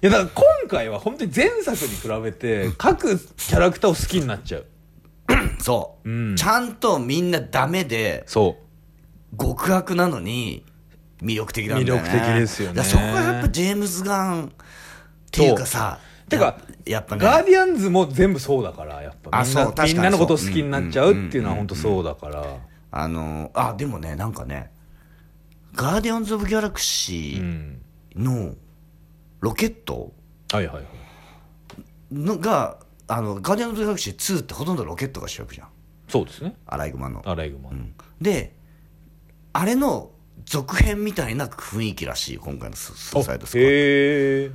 [0.00, 0.30] いやだから
[0.62, 4.66] 今回は本当に前作に比べて各キャラクターを好きになっちゃう。
[5.60, 6.36] そう、うん。
[6.36, 8.56] ちゃんとみんなダメでそ
[9.32, 9.36] う。
[9.36, 10.64] 極悪なのに
[11.20, 12.02] 魅力的なんだよね。
[12.02, 12.76] 魅力的ですよね。
[12.76, 14.50] だからそこはやっぱジェームズ・ガンっ
[15.32, 17.24] ていうかさてかややっぱね。
[17.24, 22.44] ガーディアンズも全部そうだからやっぱあみんなそう確かにみんなのことを好きになっちゃうっていうのは本当そうだから。
[22.90, 24.70] あのあでもねなんかね
[25.74, 27.82] ガーディアンズ・オブ・ギャラクシーうん。
[28.14, 28.54] の
[29.40, 30.12] ロケット？
[30.52, 30.86] はいはいはい。
[32.12, 35.68] のがあのガーディアンズ・オブ・ギャラクシー2ってほとんどロケットが主役じゃん。
[36.08, 36.54] そうですね。
[36.66, 37.22] アライグマの。
[37.26, 37.94] アライグマン、うん。
[38.20, 38.54] で
[39.52, 40.10] あれの
[40.44, 44.50] 続編みたいな雰囲気らしい今回のススーサイドスクワッへえ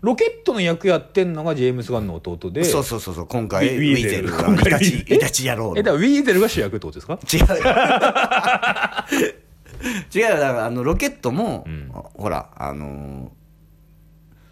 [0.00, 3.26] ロケットの役やってんのがジェームス・ガンの弟でトそうそうそうそう。
[3.26, 5.78] 今回ウウィィーゼルが今回イタチイタチ野郎の。
[5.78, 7.18] えだからウィーゼルが主役ってことですか？
[7.32, 7.46] 違うよ。
[10.14, 10.28] 違うよ。
[10.38, 11.90] だからあのロケットも、ん。
[12.14, 13.36] ほらあのそう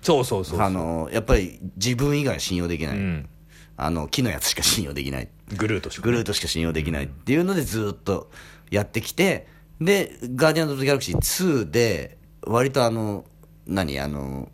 [0.05, 3.29] そうそうそうあのやっぱり自分以外信用できない、うん。
[3.77, 5.29] あの木のやつしか信用できない。
[5.57, 6.03] グルートしか。
[6.03, 8.31] グルートしか信用できないっていうのでずっと
[8.71, 9.47] やってきて
[9.81, 13.25] で「ガーディアンズ・ギャラクシー2」で割とあの
[13.67, 14.51] 何あの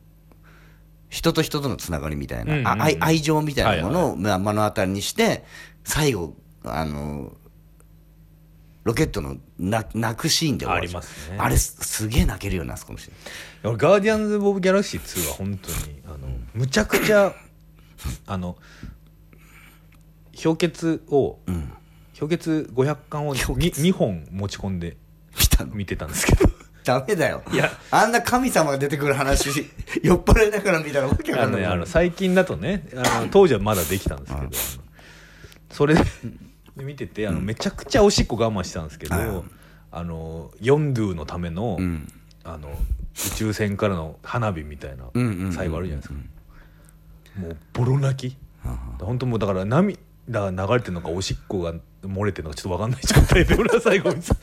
[1.08, 5.44] 人と人とのつながりみたいな、うんうん愛愛情みたいなものはをまあ目の当たりにして
[5.84, 7.32] 最後あの
[8.84, 11.36] ロケットのな泣くシーンでありますね。
[11.38, 13.14] あれすすげえ泣けるよなあそこのシーン
[13.70, 16.18] 俺ガーディアンズ・オブ・ギャラクシー2は本当にあの
[16.54, 17.34] むちゃくちゃ
[18.26, 18.56] あの
[20.42, 21.38] 氷結を、
[22.18, 24.96] 氷結500巻を 2, 2本持ち込んで
[25.38, 25.74] 見たの？
[25.74, 26.48] 見てたんですけど。
[26.82, 27.42] ダメだよ。
[27.52, 27.70] いや。
[27.90, 29.50] あんな神様が出てくる話
[30.02, 31.40] 酔っ払いながら見たらわけない。
[31.42, 34.48] あの最近だとねあの当時はまだできたんですけど、
[35.70, 35.94] それ
[36.76, 39.50] で見ててあのめちゃくちゃおしっこ我慢してたんですけど、うん
[39.92, 42.06] あのヨンドゥのための,、ん。
[42.44, 48.36] あの宇宙船からの花火みたいなうんうんうんうん最後あるじゃないですか、もうボロ泣き、
[49.00, 49.98] 本当もうだから涙
[50.30, 54.34] が流れてるのかおしっこが漏れてるのかちょっと分かんない状態で俺は最後見てた。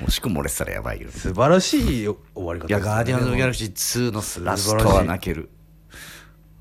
[0.00, 1.10] もしく漏れてたらやばいよ。
[1.10, 5.50] 素晴らしい終わり方いや、ガーディアンズ・オブ・ギャラクシー2のラストは泣ける。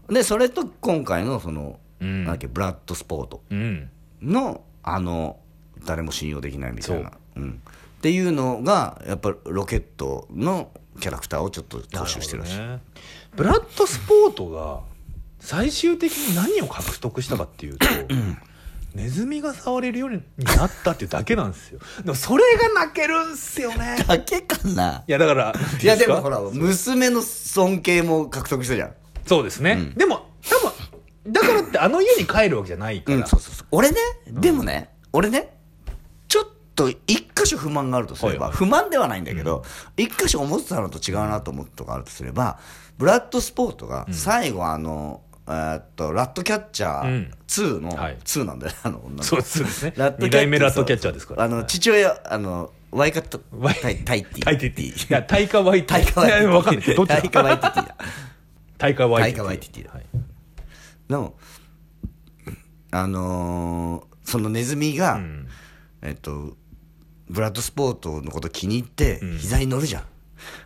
[0.10, 3.44] で、それと今回のその、うんなんだっけ、ブラッドスポート。
[3.50, 3.90] うん。
[4.22, 5.40] の、あの、
[5.86, 7.12] 誰も信用できないみたいな。
[7.36, 7.40] う。
[7.40, 7.62] ん。
[8.00, 12.58] っていうのが、やっぱロケットのキャラクターをちょっと踏襲してるらしい。
[12.58, 12.80] ね、
[13.36, 14.82] ブラッドスポートが
[15.40, 17.86] 最終的に何を獲得したかっていうと、
[18.96, 21.80] ネズミが触れるようになったっていうだけなんですよ。
[22.04, 23.98] でもそれが泣けるんすよね。
[24.08, 25.04] だけかな。
[25.08, 28.94] いやだからいや、でもらほら、娘の尊敬も獲得したじゃん。
[29.26, 30.72] そうですね、でも多分
[31.32, 33.68] だからってあの家に帰るわけじゃないから、うん、そうそうそう。
[33.72, 35.56] 俺ね、でもね、俺ね、
[36.28, 38.58] ちょっと一箇所不満があるとすれば、はいはい。
[38.58, 39.64] 不満ではないんだけど、
[39.98, 42.60] 一箇所思ってたのと違うなと思ったのがあるとすれば、
[42.98, 48.18] ブラッドスポートが最後あの、えーっと、ラットキャッチャー2の、はい。
[48.24, 49.24] 2なんだよ、あの女の子。
[49.24, 49.94] そうですね。
[49.98, 51.44] ラットキャッチャー二代目ラットキャッチャーですから。
[51.44, 54.44] あの、父親、あの、ワイカット、ワイタイタイティ。
[54.44, 56.42] タイティティいやタイカワイティタイカワイティ。
[56.42, 56.96] いやわかんない。
[56.96, 57.22] どっちだ？
[57.22, 57.96] タイカワイティティだ。
[58.78, 59.92] タイカワイティタイカワイティティだ。
[59.92, 60.06] はい
[61.10, 61.34] の、
[62.92, 65.48] あのーそのネズミが、ん
[66.04, 66.56] えっと、
[67.30, 70.04] ブラッドスポートのこと気に入って、膝に乗るじゃん。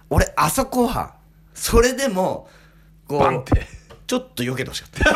[0.09, 1.15] 俺、あそこは、
[1.53, 2.49] それでも、
[3.07, 3.65] こう、バンって
[4.05, 5.09] ちょっと避けてほしかった。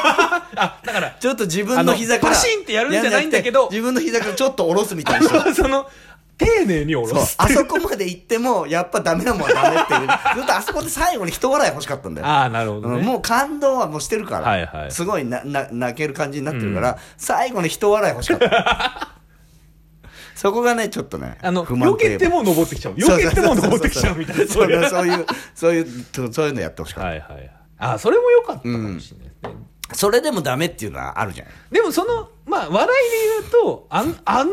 [0.56, 2.34] あだからちょっと自分の膝から。
[2.34, 5.54] パシンってやるんじゃないんだけど自分の膝からちょっと下ろすみたいにして。
[5.54, 5.90] その
[6.38, 10.08] 丁寧に下ろすあそこまで行っても、やっぱダメなもんはダメっていう。
[10.38, 12.28] ずっとあそこで最後に人笑い欲しかったんだよ。
[12.28, 19.10] ああなるほどね、うんもう感動はもうしてるから、はいはいすごいなな泣ける感じになってるから、最後に人笑い欲しかった
[20.36, 22.94] そこがねちょっとねあの、避けても登ってきちゃう。
[22.94, 24.46] 避けても登ってきちゃうみたいな。
[24.46, 24.90] そそうういう。
[24.90, 27.52] そういうそういうそういうのやってほしかった、はいはい。
[27.80, 29.68] あ、それも良かったかもしれないですね。
[29.94, 34.52] それでもダメっていうのはあるじゃんでもその、まあ、笑いで言うと、あの、あの、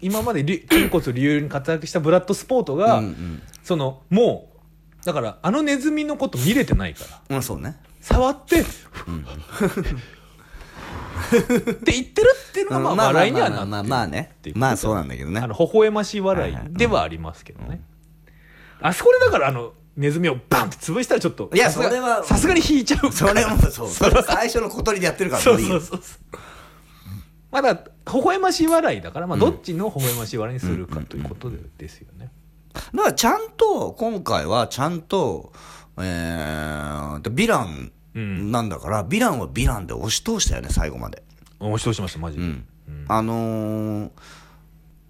[0.00, 3.02] 今までり筋骨隆々に活躍したブラッドスポートが、
[3.62, 4.50] その、も
[5.02, 7.76] う、だから、あのネズミのこと見れてないから、うんそうね。
[8.00, 8.64] 触って、 っ
[11.74, 14.36] て言ってるっていうのが、まあ、笑いにはなってるまあまあまあね。
[14.54, 15.40] まあそうなんだけどね。
[15.40, 17.82] あの、微笑ましい笑いではありますけどね。
[18.80, 23.12] あそこでだから、あの、ネズミをバンって潰したらちょっと、いやそれはさすがに引いちゃう。
[23.12, 23.88] それもそう。
[23.90, 26.00] それ最初の小鳥でやってるからそうそうそうそう。
[27.54, 32.30] まだ、微笑ましい笑いだから、まあ、どっちの微笑ましい笑いにするかということでですよね。
[32.92, 35.52] だからちゃんと今回はちゃんと
[35.96, 41.22] えー、ヴィランなんだから、ヴィランはヴィランで押し通したよね最後まで。
[41.60, 42.44] 押し通しました、マジで。
[43.06, 44.10] あのー、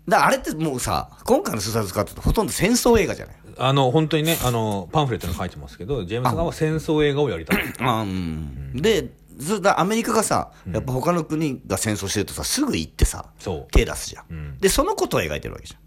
[0.07, 3.37] だあれってもうさ今回の「スーサイドスカット」ってほとんど戦争映画じゃない？
[3.57, 7.63] あの、本当にね、あの、パンフレットに書いてますけど、ジェームス・ガンは戦争映画をやりたい。
[7.79, 8.73] あうん。
[8.75, 13.27] でずだアメリカがさやっぱ他の国が戦争してるとさすぐ行ってさ
[13.73, 14.59] 手出すじゃん、ん。
[14.59, 15.81] でそのことを描いてるわけじゃん。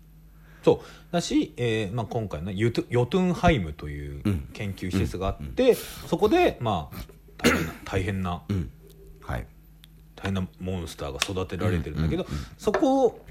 [0.68, 1.14] そう。
[1.14, 6.98] だし、えーまあ、今回のヨトゥンハイムという研究施設があって、そこで、まあ、
[7.38, 8.44] 大変な、大変な、
[9.22, 9.48] はい。
[10.18, 12.26] 大変なモンスターが育てられてるんだけど、
[12.58, 13.22] そこ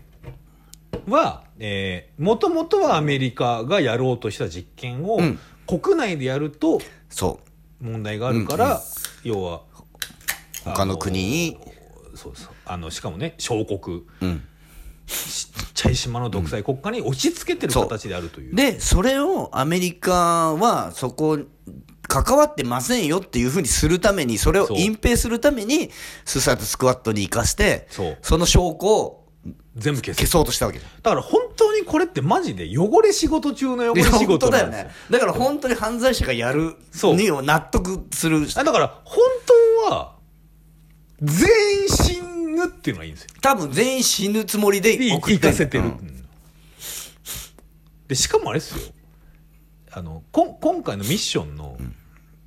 [1.09, 5.39] は、えー、もともとはアメリカがやろうとした実験を、ん。
[5.67, 7.41] 国内でやるとそ
[7.81, 8.81] 問題があるから、
[9.25, 9.61] 要は、う
[10.75, 11.59] 他の国に？
[12.15, 12.55] そうそう。
[12.65, 14.43] あの、しかもね、小国、うん。
[15.07, 18.55] ちっちゃい島の独裁国家に押し付けてる形であるという。
[18.57, 21.39] でそれをアメリカはそこ
[22.09, 25.91] 関わってませんよっていうふうにするためにそれを隠蔽するために
[26.25, 28.39] スーサイドスクワットに生かしてそう。
[28.39, 29.29] の証拠を
[29.77, 30.19] 全部消す。
[30.19, 30.27] 消。
[30.27, 34.67] そうとしたわけだから本当にこれってマジで汚れ仕事中の汚れ仕本事当だよ。
[34.71, 34.91] ね。
[35.09, 36.75] だから本当に犯罪者がやる
[37.15, 38.45] にを納得する。
[38.57, 39.21] あだから本
[39.87, 40.16] 当は
[41.23, 41.49] 全
[41.83, 43.31] 員死ぬっていうのがいいんですよ。
[43.41, 46.27] 多分全員死ぬつもりで行かせてる、うん。
[48.09, 48.93] でしかもあれですよ。
[49.93, 51.79] あのこん今回のミッションの、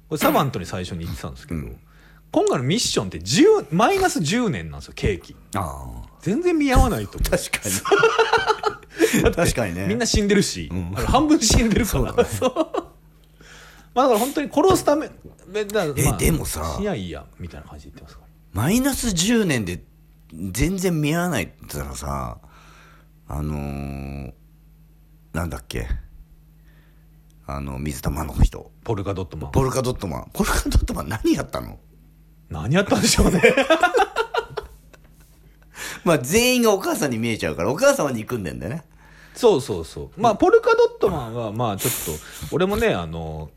[0.08, 1.62] これサバントに最初に言ってたんですけど、
[2.32, 5.36] 今回のミッションって10マイナス10年なんですよケーキ。
[5.55, 7.34] あ全然見合わないと思う。
[7.34, 7.69] あ確か
[9.25, 9.34] に。
[9.34, 9.88] 確かにね。
[9.88, 12.25] みんな死んでるし、あの半分死んでるから。
[12.25, 12.53] そう
[13.95, 16.75] まあだから本当に殺すためまあでもさ。
[16.77, 18.28] 死やいいやみたいな感じで言ってますから
[18.59, 19.81] マイナス10年で
[20.33, 22.39] 全然見合わないって言ったらさ
[23.29, 24.33] あのー、
[25.31, 25.87] なんだっけ？
[27.47, 28.69] あの水玉の人。
[28.83, 29.51] ポルカドットマン。
[29.53, 30.29] ポルカドットマン。
[30.33, 31.79] ポルカドットマン何やったの？
[32.49, 33.41] 何やったんでしょうね。
[36.03, 38.83] まあ全員がお母さんに見えちゃうからお母様に行くんだよね。
[39.35, 40.21] そうそうそう。
[40.21, 41.93] まあポルカドットマンはまあちょっ
[42.49, 43.51] と俺もねあの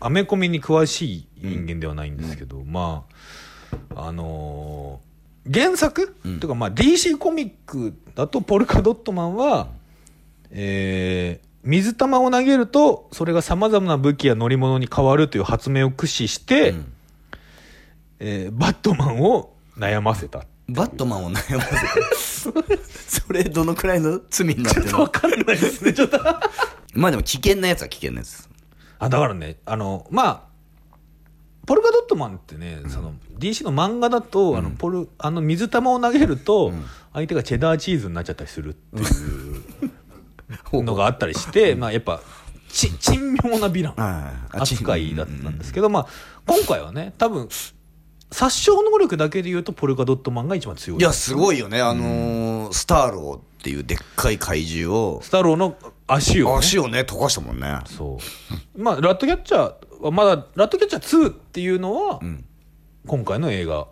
[0.00, 3.14] アメコミに詳しい人間ではないんですけど、まあ
[3.94, 5.10] あのー
[5.52, 9.68] 原作、というかまあ DC コミックだとポルカドットマンは、
[10.50, 16.74] えー水玉を投げるとそれがさまざまな武器や乗り物に変わるという発明を駆使して、
[18.18, 20.44] えーバットマンを悩ませた。
[20.68, 25.00] バットマンを悩ませて それどのくらいの罪になってるの？
[25.00, 26.18] わかんないですねちょっと。
[26.94, 28.48] まあでも危険なやつは危険なやつ
[28.98, 30.42] あだからねあのまあ
[31.70, 36.72] ポルカドットマンってね、その DC の漫画だと、あのポルあの水玉を投げると、
[37.12, 38.96] 相手がチェダーチーズになっちゃったりするって
[40.76, 42.22] いうのがあったりして、まあやっぱ
[42.68, 46.06] ち珍妙なヴィラン扱いだったんですけど、まあ
[46.44, 47.48] 今回はね多分
[48.32, 50.98] 殺傷能力だけで言うとポルカドットマンが一番強い。
[50.98, 51.80] いやすごいよね。
[51.80, 55.20] あのースターローっていうでっかい怪獣を。
[55.22, 55.76] スタローの
[56.08, 57.78] 足を、ね、足をね溶かしたもんね。
[57.84, 58.18] そ
[58.76, 58.82] う。
[58.82, 62.20] まあラットキャッチャーはまだラットキャッチャー2っていうのは、
[63.06, 63.88] 今回の映画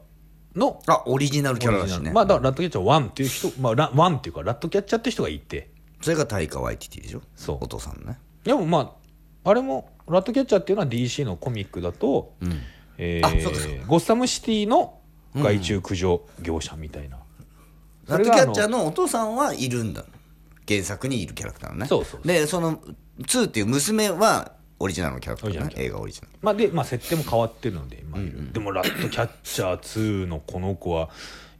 [0.54, 2.10] のあオリジナルキャラだしね。
[2.12, 5.70] まあだからラットキャッチャー1っていう人、まあ、ラ1っていうかラットキャッチャーって人がいて。
[6.00, 7.22] それがタイカ・ワイティティでしょ？
[7.34, 7.58] そう。
[7.62, 8.18] お父さんのね。
[8.44, 8.96] でもま
[9.44, 12.54] ああれもラットキャッチャーっていうのは DC のコミックだと、うか
[13.40, 13.86] そうか。
[13.86, 15.00] ゴッサムシティの
[15.34, 17.18] 害虫駆除業者みたいな、
[18.06, 20.04] ラットキャッチャーのお父さんはいるんだ。
[20.68, 21.86] 原作にいるキャラクターのね。
[21.86, 22.26] そうそうそう。
[22.28, 22.78] でその
[23.20, 25.72] 2っていう娘はオリジナルのキャラクターね。
[25.76, 26.32] 映画オリジナル。
[26.40, 31.10] まあでまあ設定も変わってるので今いる、でもラットキャッチャー2のこの子は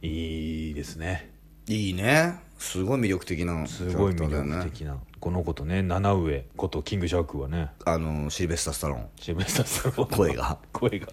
[0.01, 1.31] いいですね。
[1.67, 2.39] いいね。
[2.57, 7.71] すごい魅力的なキすごい魅力的な、この子とね七上ことキングシャークはね。
[7.85, 9.07] あのシルベスタ・スタローン。
[9.17, 10.17] シルベスタースタローン。
[10.17, 10.57] 声が。
[10.73, 11.07] 声が。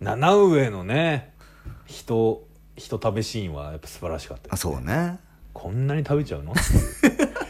[0.00, 1.34] 七上のね
[1.86, 2.42] 人
[2.76, 5.18] 人食べシーンはやっぱ素晴らしかったですあそうね。
[5.52, 6.54] こんなに食べちゃうの？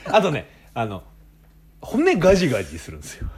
[0.07, 1.05] あとねあの
[1.81, 3.29] 骨ガジガジするんですよ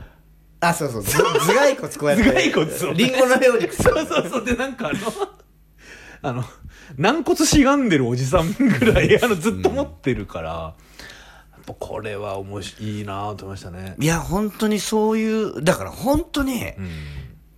[0.62, 1.02] あそうそう。
[1.02, 2.24] ず頭蓋骨こうやって。
[2.24, 2.92] 頭蓋骨を。
[2.94, 3.68] リンゴのように。
[3.68, 4.44] そうそうそう。
[4.44, 4.98] でなんかあの
[6.22, 6.44] あの
[6.96, 10.74] 軟骨しがんでるおじさんぐらいあのずっと持ってるから、や
[11.60, 13.96] っぱこれは面白いいいなと思いましたね。
[13.98, 16.64] いや本当にそういうだから本当に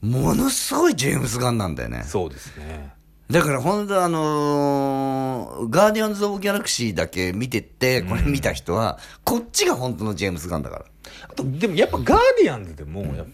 [0.02, 0.10] うん。
[0.10, 2.04] ものすごいジェームス・ガンなんだよね。
[2.06, 2.93] そうですね
[3.30, 10.84] だから本当あのーガーディアンズ・オブ・ギャラクシーだけ見てて、これ見た人は、こっちが本当のジェームス・ガンだから。
[11.28, 13.32] あとでもやっぱガーディアンズでもやっぱ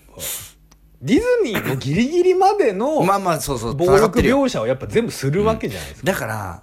[1.03, 6.62] ディズニーのギリギリまでのまあまあ、そうそう、暴力描写をやっぱ全部するわけじゃないですか、だから、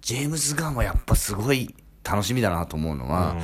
[0.00, 3.36] ジェームス・ガンはやっぱすごい楽しみだなと思うのは、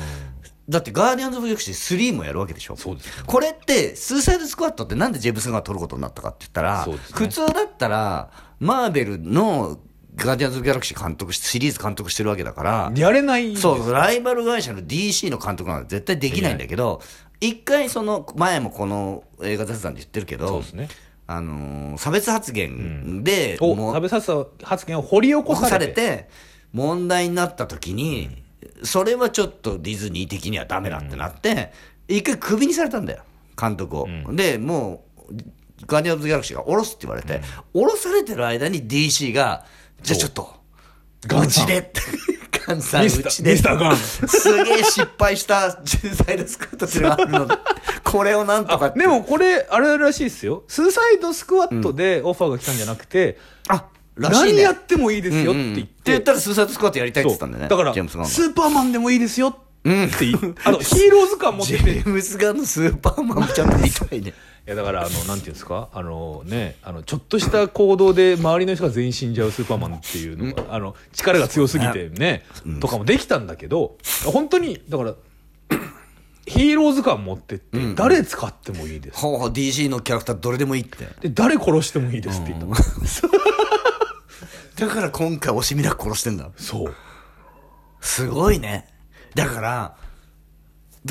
[0.68, 2.76] だってガーディアンズ・オブ・ギャラクシー3もやるわけでしょ。
[2.76, 3.24] そうですね。
[3.26, 6.96] これって、スーサイド・スクワットってなんでジェームス・ガンが撮ることになったかって言ったら、ね。
[7.12, 8.30] 普通だったら、
[8.62, 9.76] マーベルの
[10.14, 13.56] ガーディアンズ・ギャラクシー監督し、シリーズ監督してるわけだから、やれない。
[13.56, 17.02] そう、ライバル会社の DC の監督なんて絶対できないんだけど、
[17.40, 20.88] 一回その、前もこの映画雑談で言ってるけど、そうですね。
[21.26, 23.56] あのー差別発言で、
[23.90, 24.14] う差別
[24.62, 26.28] 発言を掘り起こさされて
[26.72, 28.30] 問題になった時に、
[28.84, 31.72] それはちょっとディズニー的にはダメだってなって、
[32.06, 33.24] 一回クビにされたんだよ、
[33.60, 34.08] 監督を。
[34.32, 35.34] で、もう、
[35.86, 37.40] ガーディアンズ・ギャラクシーが降ろすって言われて、
[37.74, 39.64] 降ろされてる間に DC が、
[40.02, 40.54] じゃあちょっと、
[41.42, 42.00] うちでって。
[42.66, 43.52] ガンさん、うちで。
[43.52, 43.96] ミスターガン。
[43.96, 47.46] すげえ失敗したジェサイドスクワットっていうのがあるの。
[47.46, 47.54] で、
[48.04, 50.64] これをなんとかでもこれあれらしいですよ。
[50.68, 54.52] スーサイドスクワットでオファーが来たんじゃなくて、あ、らしいね。
[54.52, 55.72] 何やってもいいですよって言っうんうん。
[55.72, 57.68] って言て、ったらスーサイドスクワットやりたいって言ってたんだよね。
[57.68, 61.82] だからスーパーマンでもいいですよって言う、 あのヒーロー図鑑持ってて。
[61.82, 64.32] ジェームスガンのスーパーマンもちゃんと見たいね。
[64.64, 65.88] いやだからあのなんていうんですか？
[65.92, 72.44] あのねあのちょっとした行動で周りの人が全員死んじゃうスーパーマンっていうのが、あの力が強すぎてね、
[72.80, 75.14] とかもできたんだけど本当にだから
[76.46, 79.18] ヒーロー図鑑持ってって、誰使ってもいいです。
[79.18, 81.08] ほうほう DC のキャラクターどれでもいいって。
[81.20, 82.74] で誰殺してもいいですって言ったの、
[84.76, 86.48] だから今回惜しみなく殺してんだ。
[86.56, 86.94] そう。
[88.00, 88.91] すごいね。
[89.34, 89.96] だから、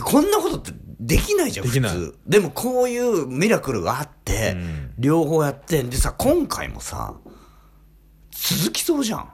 [0.03, 2.17] こんなことってできないじゃん、普通。
[2.28, 7.15] でもこういうミラクルがあって、うん両方やってんでさ、今回もさ、
[8.32, 9.30] 続きそうじゃん。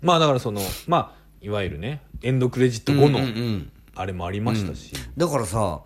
[0.00, 5.82] まあだからそのまあいわゆるねエンドクレジット後のうんうんうんあれもありましたし、だからさ、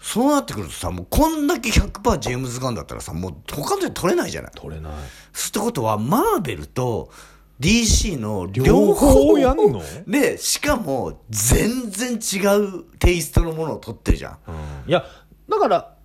[0.00, 4.52] そうなってくるとさ、もうこんだけ100%ジェームズ・ガンだったらさ、もう他ので取れないじゃない。
[4.54, 4.96] 取れないっ
[5.52, 7.10] てことは、マーベルと
[7.60, 9.82] DC の両両方方やんの？
[10.06, 14.38] で、しかも全然違うテイストのものを取ってるじゃん。
[14.88, 15.04] いや
[15.48, 15.96] だから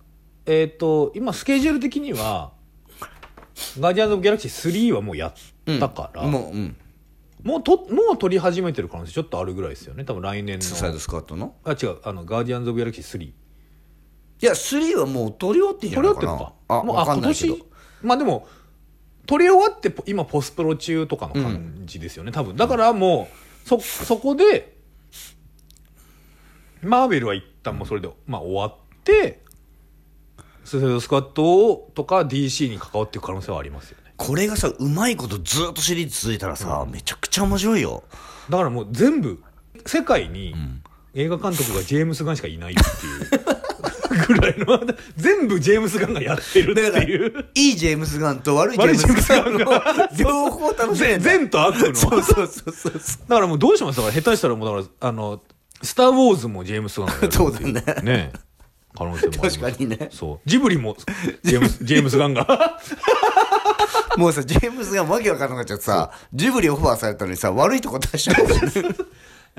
[0.46, 2.52] えっ、と今スケジュール的には
[3.80, 6.76] 「ガーディアンズ・オブ・ギャラクシー3」はもうやったから、もう、うん。
[7.42, 10.04] もうともう撮り始めてる可能性ちょっとあるぐらいですよね。
[10.04, 10.64] 多分来年の。
[10.64, 11.54] サイドスカートの？
[11.64, 13.34] あ違うあのガーディアンズ・オブ・ギャラクシー3い
[14.40, 16.32] や、3はもう取り終わってんじゃ撮りないかな。
[16.36, 17.64] 終わってるのかあ、もうあ今年？
[18.02, 18.48] まあでも
[19.30, 22.56] 撮り終わってポ今ポスプロ中とかの感じですよね、多分。
[22.56, 23.28] だからも
[23.64, 24.76] うそそこで
[26.82, 28.74] マーベルは一旦もうそれで、まあ、終わっ
[29.04, 29.40] て
[30.64, 34.12] スーサイドスクワットをとか DC に関わっていく可能性はありますよね。
[34.16, 38.02] これがさ、うまいことずっとシリーズ続いたらさ、めちゃくちゃ面白いよ。
[38.48, 39.40] だからもう全部
[39.86, 40.56] 世界に
[41.14, 43.49] 映画監督がジェームス・ガンしかいないっていう
[44.14, 44.80] ぐらいの
[45.16, 47.46] 全部ジェームス・ガンがやってるっていう。
[47.54, 49.58] いいジェームス・ガンと悪いジェームス・ガンの
[50.18, 51.28] 両方楽しめ善んだ。
[51.30, 51.94] 善と悪の。
[51.94, 52.92] そうそうそうそう。
[53.28, 55.42] だからもうどうしますだから下手したらもうだからあの
[55.82, 57.72] 「スター・ウォーズ」もジェームス・ガンそうだね。
[58.02, 58.32] ね
[58.94, 60.08] 可能性も確かにね。
[60.10, 60.48] そう。
[60.48, 60.96] ジブリも
[61.44, 62.78] ジェームス ジェームス・ガンが。
[64.16, 68.46] もうさ、ジェームスがわけわかんなくなっちゃってさ、ジブリオファーされたのにさ、悪いとこ出しちゃう。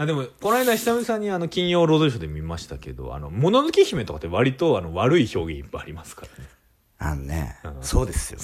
[0.02, 6.50] あでもこの間久々にあの金曜ロードショーで見ましたけど「あのもののけ姫」とかって割とあの悪い表現いっぱいありますからね。
[7.04, 8.40] あのね、そうですよ。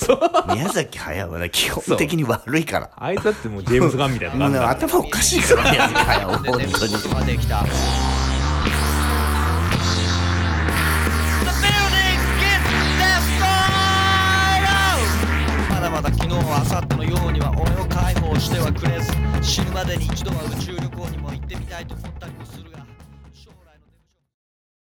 [0.54, 2.90] 宮崎駿はね、基本的に悪いから。
[2.96, 6.66] あいつだってもうジェームス・ガンみたいな頭おかしいから、宮崎駿、本当に。
[15.70, 17.27] まだまだ昨日明後日のよ
[18.40, 19.12] してはくれず
[19.42, 22.46] 死ぬまでに一度は宇宙旅行にも行ってみたいと思ったりも